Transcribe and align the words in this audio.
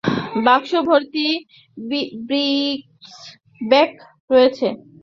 বাক্স 0.45 0.71
ভর্তি 0.87 1.27
ব্রিকলব্যাক 2.27 3.91
রয়েছে! 4.29 4.67